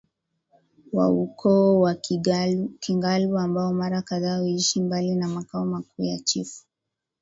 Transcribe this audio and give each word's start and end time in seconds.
wa 0.93 1.09
Ukoo 1.09 1.79
wa 1.81 1.95
Kingalu 2.79 3.37
ambao 3.39 3.73
mara 3.73 4.01
kadhaa 4.01 4.39
huishi 4.39 4.81
mbali 4.81 5.15
na 5.15 5.27
makao 5.27 5.65
makuu 5.65 6.03
ya 6.03 6.19
Chifu 6.19 6.65